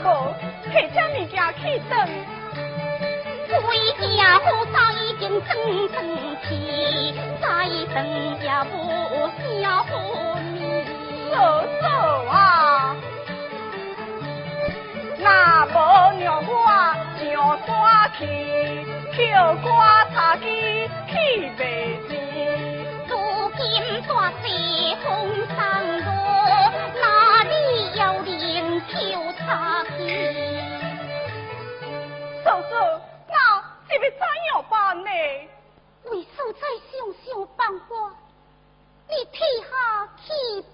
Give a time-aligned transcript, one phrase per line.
[0.00, 1.94] 婆，客家去等。
[3.60, 3.66] 回
[4.16, 5.48] 家好早已经等
[5.88, 5.96] 等
[6.42, 6.48] 去，
[7.40, 7.46] 再
[7.92, 7.96] 等
[8.40, 8.76] 也无
[9.62, 9.90] 消和
[10.40, 10.56] 你。
[11.30, 11.84] 走
[12.28, 12.96] 啊，
[15.18, 15.68] 那无
[16.20, 16.52] 让我
[17.18, 17.20] 上
[17.66, 17.68] 山
[18.18, 18.20] 去，
[19.16, 19.18] 捡
[19.62, 19.66] 瓜
[20.14, 20.44] 茶鸡
[21.08, 21.12] 去
[21.58, 21.60] 卖
[22.08, 22.10] 钱。
[23.08, 23.12] 如
[23.56, 23.62] 今
[24.06, 24.44] 多世
[25.02, 25.06] 风
[25.54, 25.56] 霜
[26.04, 26.08] 多，
[27.00, 27.02] 哪
[27.44, 27.52] 里
[27.94, 28.28] 有灵
[28.88, 28.92] 秋
[29.38, 29.46] 茶？
[39.08, 39.24] The
[40.26, 40.64] 去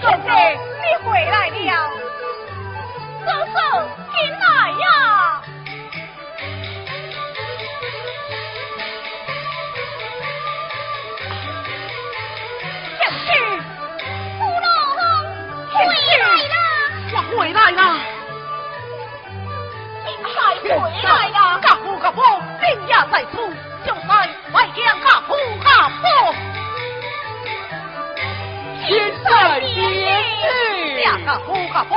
[0.00, 1.90] 燕子你回来了。
[3.26, 3.58] 搜搜
[4.12, 4.84] 进来呀。
[12.98, 13.26] 正是
[14.38, 15.02] 回来了。
[17.12, 17.80] 我回来了。
[20.06, 20.28] 你快
[20.62, 20.68] 回
[21.02, 21.66] 来呀嘎
[21.98, 22.12] 嘎
[22.88, 23.04] 压
[31.28, 31.96] 个好个好。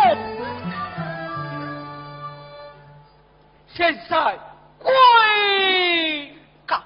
[3.73, 4.37] 现在
[4.77, 4.91] 归
[6.65, 6.83] 个好，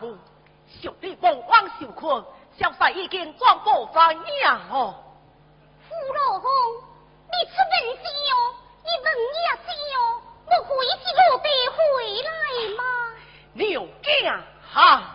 [0.67, 2.23] 小弟不枉受困，
[2.55, 4.93] 小帅已经装不翻样哦。
[5.89, 6.51] 傅老公，
[7.31, 8.34] 你出门去哟，
[8.84, 9.95] 你问也去哟，
[10.45, 10.69] 我回
[11.01, 11.75] 去我得回
[12.21, 12.29] 来
[12.77, 12.84] 吗？
[13.53, 13.88] 你有
[14.71, 15.14] 哈？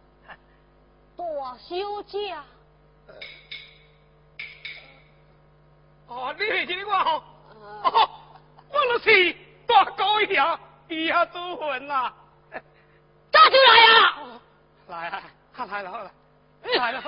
[1.21, 2.35] 大小姐，
[6.07, 7.23] 哦，你是这个哦，
[7.83, 8.09] 哦，
[8.69, 9.35] 我我就是
[9.67, 12.11] 大狗爷，伊也都混啦。
[13.29, 14.41] 大就来啊！
[14.87, 15.21] 来啊，
[15.67, 16.11] 来了，
[16.63, 17.03] 来了，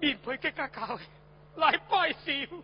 [0.00, 0.98] 面皮结结交的，
[1.56, 2.62] 来拜寿。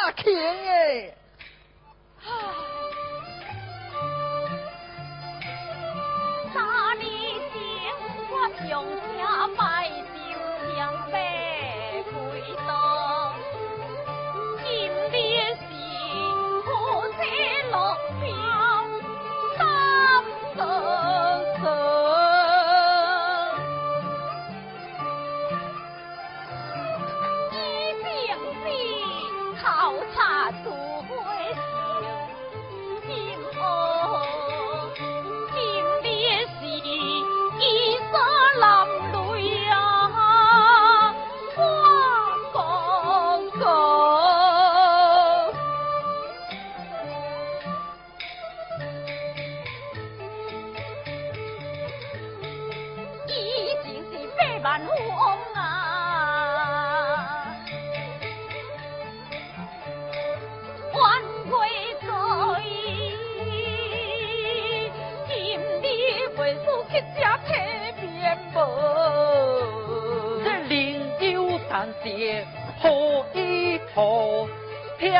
[0.00, 1.12] 大天哎！
[2.24, 2.30] 啊，
[6.54, 7.04] 哪里
[7.52, 7.58] 行？
[8.30, 8.32] 我
[8.70, 9.17] 用。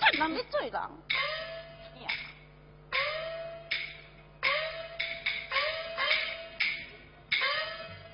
[0.00, 2.08] 趁人要做人，惊。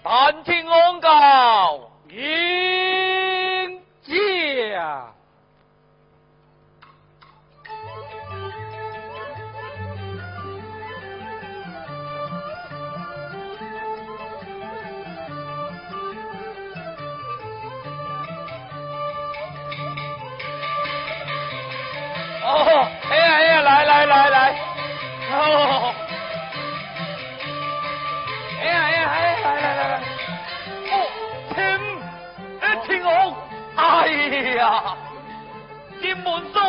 [0.02, 5.14] 但听我告，迎驾。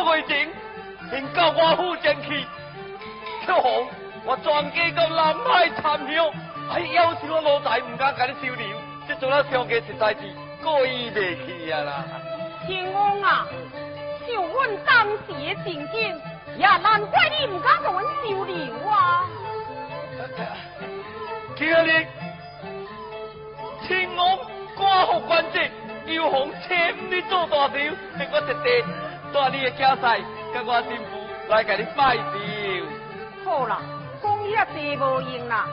[0.08, 0.48] 会情，
[1.10, 2.46] 先到我府前去，
[3.44, 3.86] 天王，
[4.24, 6.30] 我全家到南海参香，
[6.70, 10.20] 哎，要是我老财唔敢甲你收留，这做了商家实在是
[10.62, 12.04] 过意未去啊啦。
[12.66, 13.46] 天王啊！
[14.26, 16.20] 就阮当时的情景，
[16.56, 19.26] 也难怪你唔敢同阮收留啊！
[21.54, 22.06] 今日
[23.86, 24.38] 天王
[24.74, 25.70] 官复官职，
[26.06, 26.76] 又逢请
[27.10, 27.74] 你做大寿，
[28.32, 28.84] 我特地
[29.32, 32.22] 带你的家婿，跟我新妇来给你拜寿。
[33.44, 33.80] 好啦，
[34.22, 35.66] 讲遐地无用啦，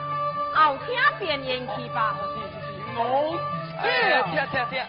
[0.54, 2.16] 后听便言去吧。
[2.96, 3.38] 哦，
[3.82, 4.80] 哎，听听听。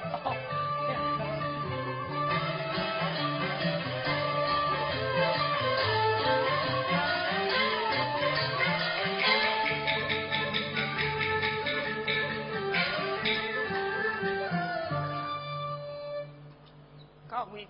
[17.54, 17.66] 门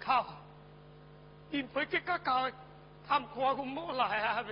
[1.49, 2.53] 你ンプイケ他カーカ来
[3.07, 4.45] 啊ンコ我来ンモーライアー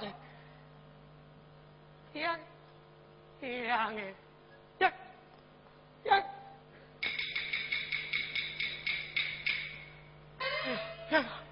[0.00, 0.06] 的，
[2.18, 2.38] 呀
[4.78, 4.92] 呀，
[11.10, 11.43] 呀。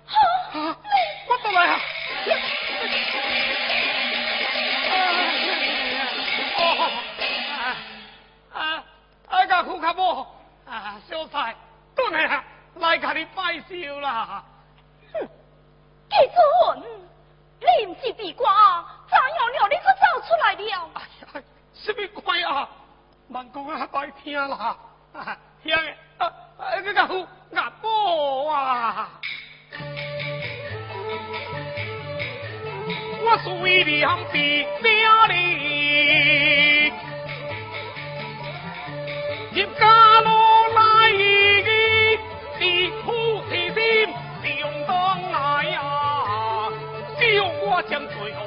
[47.64, 48.40] 我将罪恶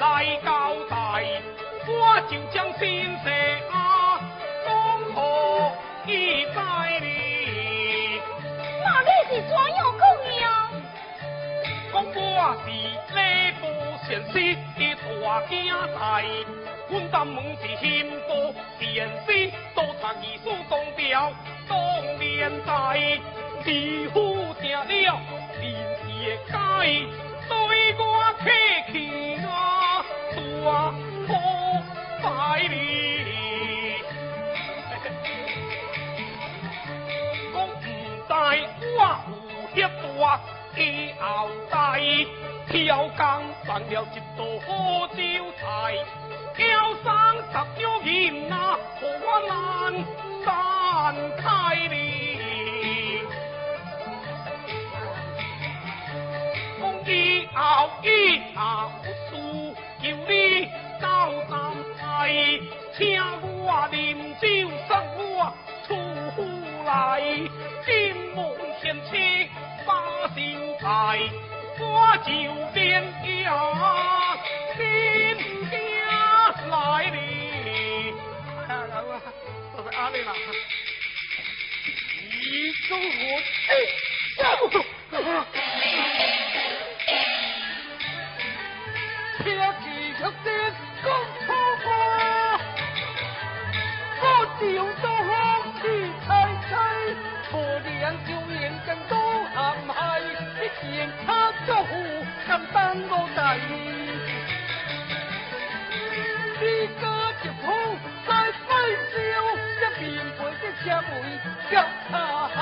[0.00, 0.04] 来
[0.44, 0.94] 交代，
[1.86, 3.28] 我就将心事
[3.70, 3.74] 啊
[4.64, 4.70] 讲
[5.14, 5.18] 好
[6.06, 6.58] 伊在
[7.00, 7.06] 哩。
[8.84, 10.02] 那你是怎样讲
[10.40, 10.44] 呀？
[11.92, 12.66] 讲我是
[13.14, 13.16] 礼
[13.60, 13.62] 部
[14.06, 14.34] 贤师
[14.78, 15.50] 的大囝
[15.98, 16.00] 仔，
[16.92, 20.12] 阮担门是刑部贤师，多读二
[20.44, 21.32] 书当调
[21.66, 21.74] 当
[22.18, 22.70] 连载，
[23.64, 23.66] 二
[24.12, 25.08] 虎听了人
[25.54, 25.60] 是
[26.04, 26.06] 会
[26.52, 26.54] 改，
[27.48, 27.50] 对
[27.96, 28.00] 我
[28.40, 28.44] 客
[28.92, 28.94] 气
[29.46, 29.48] 啊
[30.36, 30.36] 大
[31.28, 31.30] 好
[32.22, 32.28] 拜
[32.68, 32.74] 哩。
[37.54, 37.82] 讲唔知
[38.98, 39.00] 我
[39.74, 40.20] 有遐大。
[40.74, 40.80] 以
[41.20, 41.74] 后代
[42.66, 43.18] 挑工
[43.66, 45.16] 办了一道好招
[45.60, 45.60] 财，
[46.56, 46.62] 叫
[47.02, 47.06] 生
[47.50, 49.50] 十有银啊，和我难
[50.44, 50.46] 散
[51.38, 51.96] 开哩。
[56.78, 57.10] 讲以
[57.54, 57.56] 后
[58.02, 58.06] 以
[58.54, 58.60] 后
[59.04, 59.30] 事
[60.02, 60.32] 求你
[61.00, 61.04] 交
[61.48, 61.52] 三
[61.98, 62.00] 拜，
[62.96, 63.00] 请
[63.42, 63.96] 我啉
[64.40, 64.46] 酒，
[64.86, 64.90] 送
[65.36, 65.52] 我
[65.86, 65.88] 出
[66.36, 66.36] 府
[66.84, 66.90] 来，
[67.84, 67.90] 金
[68.34, 68.38] 门
[68.80, 69.12] 贤妻。
[69.84, 69.90] 把
[70.32, 70.86] 心在，
[71.80, 72.30] 我就
[72.72, 73.02] 变
[73.42, 73.50] 呀，
[82.92, 83.00] 中我
[83.70, 83.72] 哎，
[89.38, 89.44] 天
[89.80, 89.84] 气
[90.18, 90.46] 出天
[91.02, 91.06] 讲
[91.46, 91.48] 错
[91.82, 91.86] 话，
[94.20, 94.24] 我
[94.60, 94.62] 就
[95.00, 95.30] 多好
[95.80, 95.82] 去
[96.26, 96.28] 猜
[96.68, 96.70] 猜，
[97.50, 97.50] 可
[97.80, 97.90] 怜
[98.28, 99.12] 就眼跟多。
[99.54, 99.56] 南
[99.88, 100.20] 海
[100.60, 100.84] 一片
[101.26, 101.26] 他
[101.64, 101.90] 作虎，
[102.46, 102.76] 敢当
[103.08, 103.60] 我大义。
[106.60, 106.62] 你
[107.00, 107.02] 家
[107.42, 107.64] 一铺
[108.28, 108.68] 在飞
[109.08, 109.16] 笑，
[109.80, 110.00] 一边
[110.36, 111.10] 陪的车妹
[111.70, 111.72] 脚
[112.10, 112.12] 踏
[112.54, 112.58] 海。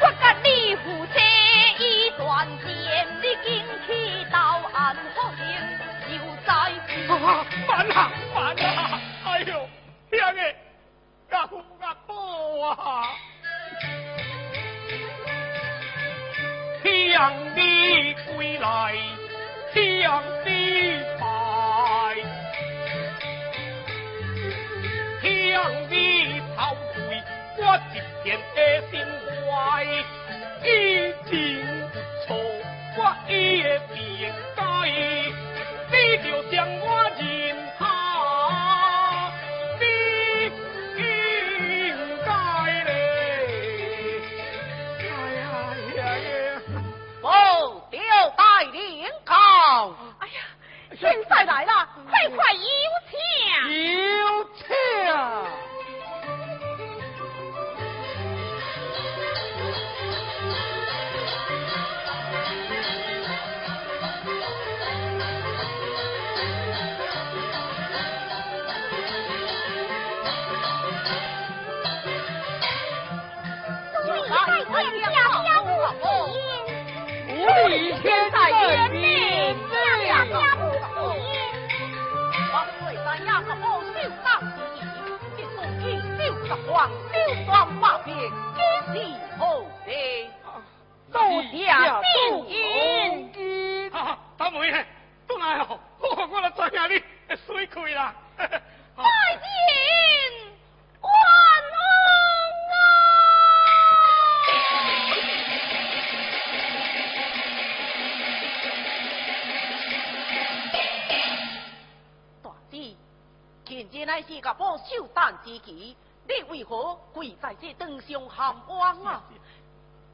[0.00, 1.14] 我甲你夫妻
[1.78, 3.48] 已断剑，你今
[3.86, 3.88] 去
[4.30, 4.38] 到
[4.72, 5.42] 岸好行，
[6.10, 6.48] 又在。
[7.06, 7.12] 慢
[7.92, 7.96] 啊
[8.34, 9.00] 慢啊！
[9.24, 9.52] 哎呦，
[10.10, 10.40] 兄弟，
[11.30, 12.12] 家父家母
[12.62, 12.74] 啊！
[16.82, 18.64] 向你归来，
[19.72, 19.80] 向
[20.44, 20.48] 你
[21.20, 21.22] 拜，
[25.22, 25.24] 向
[25.88, 25.94] 你
[27.56, 27.62] 我
[27.94, 28.58] 一片的
[28.90, 28.92] 心
[29.46, 29.52] 怀，
[30.64, 30.66] 已
[31.30, 31.32] 经
[91.54, 91.62] 多谢
[92.02, 92.12] 天
[92.48, 93.90] 言。
[93.92, 94.84] 啊，大妹，
[95.28, 98.12] 都来哦，我我来知影你水开啦。
[98.36, 98.52] 再见，
[101.00, 101.12] 关
[101.70, 101.78] 公
[102.72, 102.76] 啊！
[112.42, 112.96] 大姐，
[113.64, 119.22] 现在乃是个宝寿诞之期，你为何跪在这灯上喊冤啊？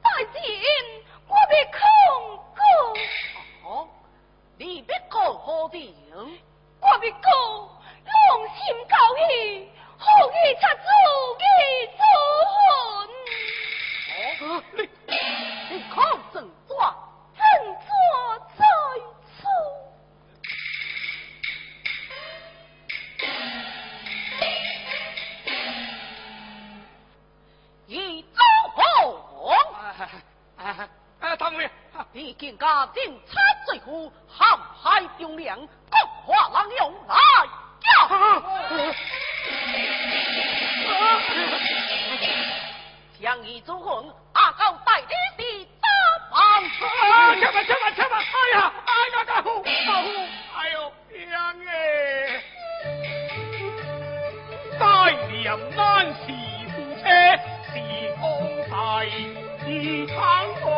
[0.03, 0.43] 再见，
[1.51, 1.81] 我被控
[2.55, 2.63] 告，
[3.69, 3.89] 哦，
[4.57, 5.93] 你别讲好听？
[6.81, 7.29] 我别告
[8.07, 8.95] 狼心狗
[9.29, 9.70] 气，
[59.67, 60.17] 你唱
[60.63, 60.71] 个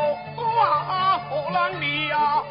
[0.61, 2.43] 啊何让你呀？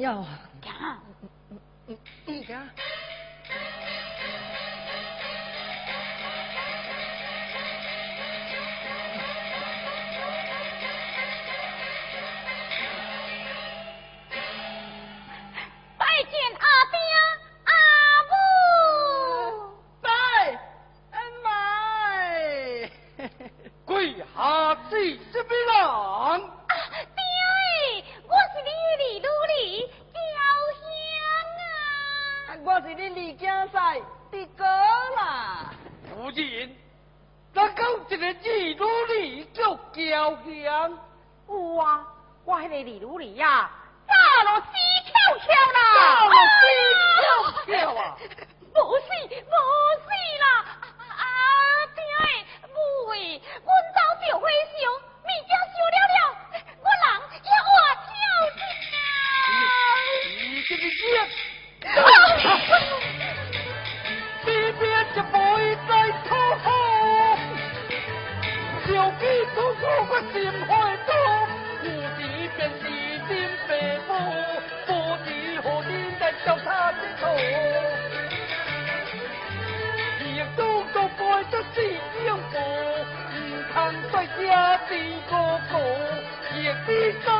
[0.00, 0.40] 要啊！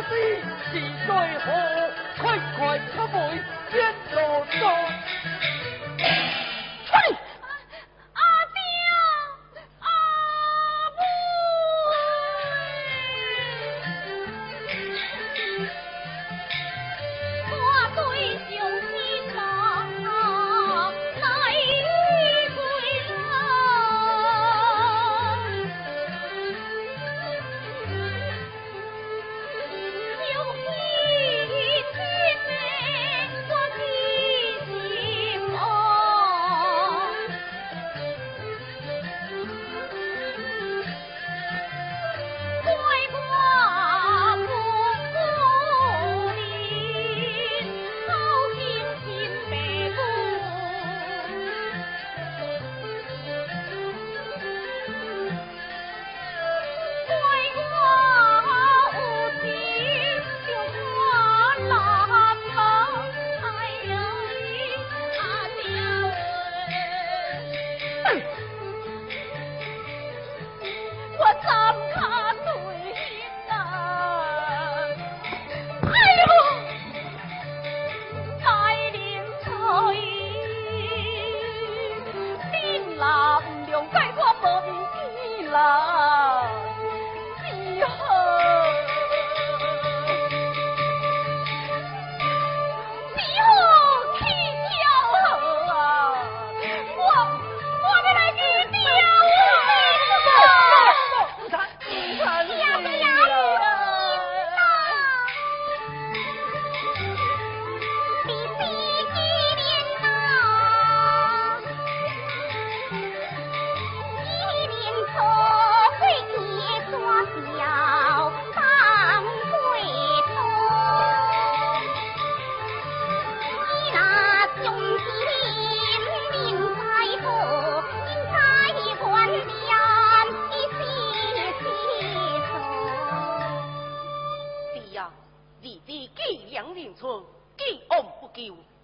[0.09, 0.15] 子，
[0.73, 1.53] 是最好，
[2.19, 3.56] 快快出门。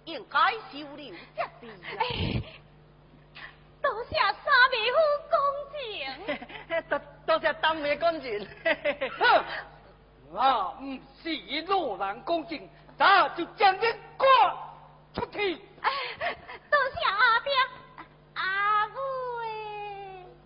[0.05, 1.75] 应该收留才对啦。
[3.81, 4.97] 多谢三妹夫
[5.29, 5.35] 恭
[5.71, 5.77] 敬。
[6.89, 6.91] 多
[7.25, 7.95] 多谢当妹
[11.21, 11.23] 是
[11.67, 13.81] 路人恭敬，那就将你
[14.17, 14.27] 赶
[15.13, 15.55] 出去。
[15.55, 17.51] 多谢阿爹
[18.33, 18.93] 阿妹。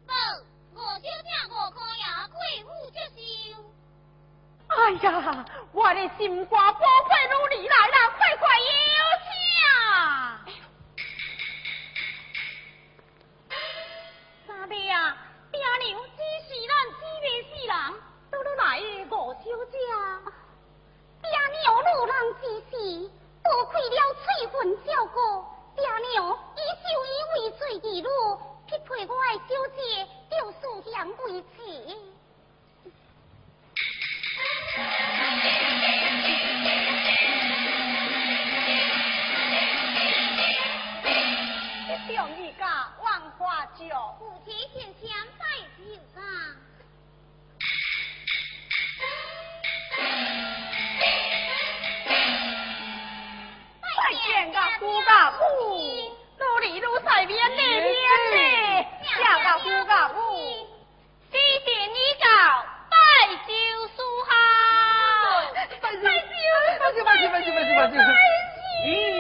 [0.06, 0.14] 报
[0.74, 3.27] 五小姐五颗牙，贵妇接受。
[4.78, 8.66] 哎呀，我的心肝宝贝女儿来啦，快快有
[9.26, 9.28] 请。
[14.46, 15.18] 三妹啊，
[15.52, 17.74] 爹娘只是咱姊妹四人，
[18.30, 19.76] 都都来的五小姐。
[21.24, 22.78] 爹娘路人之时，
[23.44, 24.56] 多亏了翠云
[24.86, 25.18] 照顾，
[25.76, 25.82] 爹
[26.14, 26.16] 娘
[26.56, 28.08] 以受以为罪义女，
[28.68, 31.66] 匹配我的小姐，就素养为妻。
[41.90, 42.64] 一中一家
[43.04, 43.84] 万花酒，
[44.20, 45.10] 夫妻贤相
[45.40, 45.44] 拜
[45.78, 45.82] 酒
[46.16, 46.22] 啊！
[53.82, 55.42] 拜见个夫家母，
[56.38, 57.88] 努力努在面里面
[58.32, 58.38] 呢，
[59.18, 60.67] 下个夫家母，
[66.98, 69.17] 去吧去吧去吧去吧。